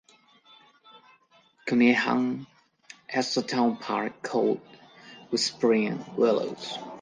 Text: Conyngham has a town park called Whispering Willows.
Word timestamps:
Conyngham 1.67 2.47
has 3.05 3.37
a 3.37 3.43
town 3.43 3.77
park 3.77 4.23
called 4.23 4.59
Whispering 5.29 6.03
Willows. 6.15 6.79